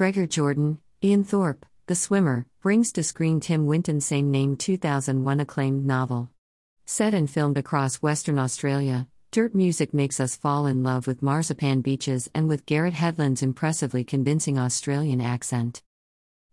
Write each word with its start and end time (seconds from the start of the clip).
Gregor 0.00 0.26
Jordan, 0.26 0.78
Ian 1.04 1.24
Thorpe, 1.24 1.66
The 1.84 1.94
Swimmer, 1.94 2.46
brings 2.62 2.90
to 2.92 3.02
screen 3.02 3.38
Tim 3.38 3.66
Winton's 3.66 4.06
same 4.06 4.30
name 4.30 4.56
2001 4.56 5.40
acclaimed 5.40 5.84
novel. 5.84 6.30
Set 6.86 7.12
and 7.12 7.28
filmed 7.28 7.58
across 7.58 7.96
Western 7.96 8.38
Australia, 8.38 9.08
Dirt 9.30 9.54
Music 9.54 9.92
makes 9.92 10.18
us 10.18 10.36
fall 10.36 10.64
in 10.64 10.82
love 10.82 11.06
with 11.06 11.20
marzipan 11.20 11.82
beaches 11.82 12.30
and 12.34 12.48
with 12.48 12.64
Garrett 12.64 12.94
Hedlund's 12.94 13.42
impressively 13.42 14.02
convincing 14.02 14.58
Australian 14.58 15.20
accent. 15.20 15.82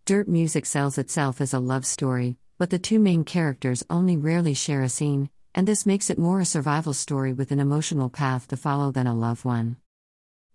Dirt 0.04 0.28
Music 0.28 0.66
sells 0.66 0.98
itself 0.98 1.40
as 1.40 1.54
a 1.54 1.60
love 1.60 1.86
story, 1.86 2.36
but 2.58 2.70
the 2.70 2.78
two 2.78 3.00
main 3.00 3.24
characters 3.24 3.82
only 3.90 4.18
rarely 4.18 4.56
share 4.56 4.84
a 4.84 4.90
scene, 4.90 5.30
and 5.56 5.66
this 5.66 5.86
makes 5.86 6.10
it 6.10 6.20
more 6.20 6.42
a 6.42 6.46
survival 6.46 6.92
story 6.92 7.32
with 7.32 7.52
an 7.52 7.62
emotional 7.62 8.10
path 8.10 8.50
to 8.50 8.58
follow 8.58 8.92
than 8.92 9.08
a 9.08 9.16
love 9.16 9.46
one. 9.46 9.78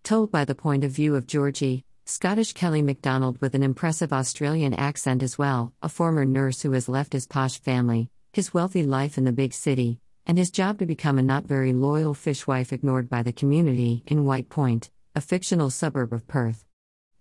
Told 0.03 0.31
by 0.31 0.45
the 0.45 0.55
point 0.55 0.85
of 0.85 0.91
view 0.91 1.17
of 1.17 1.27
Georgie, 1.27 1.87
Scottish 2.05 2.53
Kelly 2.53 2.83
MacDonald 2.83 3.41
with 3.41 3.55
an 3.55 3.63
impressive 3.63 4.13
Australian 4.13 4.75
accent 4.75 5.23
as 5.23 5.39
well, 5.39 5.73
a 5.83 5.89
former 5.89 6.25
nurse 6.25 6.61
who 6.61 6.73
has 6.73 6.89
left 6.89 7.13
his 7.13 7.27
posh 7.27 7.61
family, 7.61 8.11
his 8.33 8.53
wealthy 8.53 8.83
life 8.83 9.17
in 9.17 9.25
the 9.25 9.33
big 9.33 9.55
city, 9.55 10.01
and 10.27 10.37
his 10.37 10.51
job 10.51 10.79
to 10.79 10.87
become 10.87 11.19
a 11.19 11.23
not 11.23 11.45
very 11.45 11.73
loyal 11.73 12.13
fishwife 12.13 12.73
ignored 12.73 13.09
by 13.09 13.23
the 13.23 13.33
community 13.33 14.03
in 14.07 14.25
White 14.25 14.49
Point, 14.49 14.91
a 15.15 15.21
fictional 15.21 15.71
suburb 15.71 16.13
of 16.13 16.27
Perth. 16.27 16.65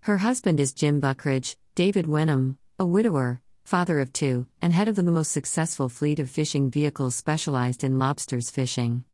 Her 0.00 0.18
husband 0.18 0.58
is 0.58 0.72
Jim 0.72 0.98
Buckridge, 0.98 1.56
David 1.76 2.08
Wenham, 2.08 2.58
a 2.78 2.84
widower, 2.84 3.40
father 3.64 4.00
of 4.00 4.12
two, 4.12 4.46
and 4.60 4.72
head 4.72 4.88
of 4.88 4.96
the 4.96 5.04
most 5.04 5.30
successful 5.30 5.88
fleet 5.88 6.18
of 6.18 6.28
fishing 6.28 6.70
vehicles 6.70 7.14
specialized 7.14 7.84
in 7.84 8.00
lobsters 8.00 8.50
fishing. 8.50 9.04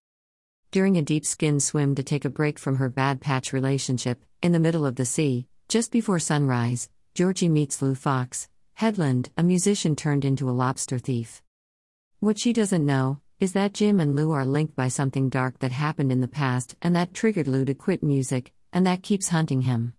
During 0.70 0.96
a 0.96 1.02
deep 1.02 1.26
skin 1.26 1.60
swim 1.60 1.94
to 1.94 2.02
take 2.02 2.24
a 2.24 2.30
break 2.30 2.58
from 2.58 2.76
her 2.76 2.88
bad 2.88 3.20
patch 3.20 3.52
relationship, 3.52 4.24
in 4.42 4.52
the 4.52 4.60
middle 4.60 4.86
of 4.86 4.96
the 4.96 5.04
sea, 5.04 5.46
just 5.68 5.92
before 5.92 6.18
sunrise, 6.18 6.88
Georgie 7.14 7.50
meets 7.50 7.82
Lou 7.82 7.94
Fox, 7.94 8.48
Hedlund, 8.80 9.28
a 9.36 9.42
musician 9.42 9.94
turned 9.94 10.24
into 10.24 10.48
a 10.48 10.52
lobster 10.52 10.98
thief. 10.98 11.42
What 12.20 12.38
she 12.38 12.54
doesn't 12.54 12.86
know 12.86 13.20
is 13.38 13.52
that 13.52 13.74
Jim 13.74 14.00
and 14.00 14.16
Lou 14.16 14.32
are 14.32 14.46
linked 14.46 14.74
by 14.74 14.88
something 14.88 15.28
dark 15.28 15.58
that 15.58 15.70
happened 15.70 16.10
in 16.10 16.22
the 16.22 16.26
past 16.26 16.74
and 16.80 16.96
that 16.96 17.12
triggered 17.12 17.46
Lou 17.46 17.66
to 17.66 17.74
quit 17.74 18.02
music, 18.02 18.50
and 18.72 18.86
that 18.86 19.02
keeps 19.02 19.28
hunting 19.28 19.62
him. 19.62 19.92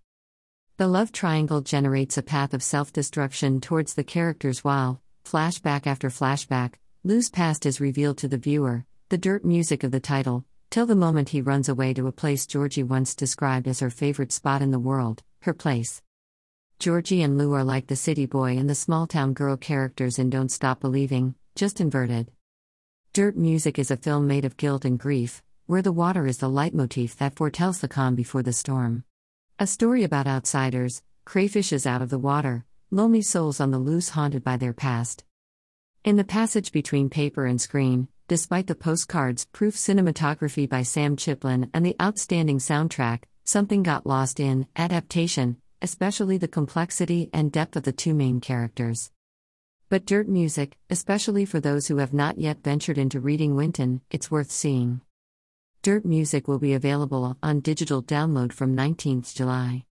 The 0.76 0.88
love 0.88 1.12
triangle 1.12 1.60
generates 1.60 2.18
a 2.18 2.22
path 2.22 2.52
of 2.52 2.64
self 2.64 2.92
destruction 2.92 3.60
towards 3.60 3.94
the 3.94 4.02
characters 4.02 4.64
while, 4.64 5.00
flashback 5.24 5.86
after 5.86 6.08
flashback, 6.08 6.74
Lou's 7.04 7.30
past 7.30 7.64
is 7.64 7.80
revealed 7.80 8.18
to 8.18 8.28
the 8.28 8.38
viewer, 8.38 8.86
the 9.08 9.18
dirt 9.18 9.44
music 9.44 9.84
of 9.84 9.92
the 9.92 10.00
title, 10.00 10.44
till 10.68 10.86
the 10.86 10.96
moment 10.96 11.28
he 11.28 11.40
runs 11.40 11.68
away 11.68 11.94
to 11.94 12.08
a 12.08 12.12
place 12.12 12.44
Georgie 12.44 12.82
once 12.82 13.14
described 13.14 13.68
as 13.68 13.78
her 13.78 13.90
favorite 13.90 14.32
spot 14.32 14.62
in 14.62 14.72
the 14.72 14.78
world, 14.80 15.22
her 15.42 15.54
place. 15.54 16.02
Georgie 16.78 17.22
and 17.22 17.36
Lou 17.36 17.52
are 17.52 17.64
like 17.64 17.86
the 17.86 17.96
city 17.96 18.26
boy 18.26 18.56
and 18.56 18.68
the 18.68 18.74
small 18.74 19.06
town 19.06 19.32
girl 19.32 19.56
characters 19.56 20.18
in 20.18 20.30
Don't 20.30 20.50
Stop 20.50 20.80
Believing, 20.80 21.34
just 21.54 21.80
inverted. 21.80 22.30
Dirt 23.12 23.36
music 23.36 23.78
is 23.78 23.90
a 23.90 23.96
film 23.96 24.26
made 24.26 24.44
of 24.44 24.56
guilt 24.56 24.84
and 24.84 24.98
grief, 24.98 25.42
where 25.66 25.82
the 25.82 25.92
water 25.92 26.26
is 26.26 26.38
the 26.38 26.48
leitmotif 26.48 27.16
that 27.16 27.36
foretells 27.36 27.80
the 27.80 27.88
calm 27.88 28.14
before 28.14 28.42
the 28.42 28.52
storm. 28.52 29.04
A 29.58 29.66
story 29.66 30.04
about 30.04 30.26
outsiders, 30.26 31.02
crayfishes 31.26 31.86
out 31.86 32.02
of 32.02 32.10
the 32.10 32.18
water, 32.18 32.64
lonely 32.90 33.22
souls 33.22 33.60
on 33.60 33.70
the 33.70 33.78
loose 33.78 34.10
haunted 34.10 34.42
by 34.42 34.56
their 34.56 34.72
past. 34.72 35.24
In 36.04 36.16
the 36.16 36.24
passage 36.24 36.72
between 36.72 37.10
paper 37.10 37.46
and 37.46 37.60
screen, 37.60 38.08
despite 38.26 38.66
the 38.66 38.74
postcards, 38.74 39.44
proof 39.46 39.74
cinematography 39.74 40.68
by 40.68 40.82
Sam 40.82 41.16
Chiplin, 41.16 41.68
and 41.74 41.84
the 41.84 41.96
outstanding 42.00 42.58
soundtrack, 42.58 43.24
something 43.50 43.82
got 43.82 44.06
lost 44.06 44.38
in 44.38 44.64
adaptation, 44.76 45.56
especially 45.82 46.38
the 46.38 46.46
complexity 46.46 47.28
and 47.32 47.50
depth 47.50 47.74
of 47.74 47.82
the 47.82 47.90
two 47.92 48.14
main 48.14 48.40
characters. 48.40 49.10
But 49.88 50.06
dirt 50.06 50.28
music, 50.28 50.76
especially 50.88 51.44
for 51.44 51.58
those 51.58 51.88
who 51.88 51.96
have 51.96 52.14
not 52.14 52.38
yet 52.38 52.62
ventured 52.62 52.96
into 52.96 53.18
reading 53.18 53.56
Winton, 53.56 54.02
it's 54.08 54.30
worth 54.30 54.52
seeing. 54.52 55.00
Dirt 55.82 56.04
Music 56.04 56.46
will 56.46 56.60
be 56.60 56.74
available 56.74 57.36
on 57.42 57.58
digital 57.58 58.04
download 58.04 58.52
from 58.52 58.76
19th 58.76 59.34
July. 59.34 59.84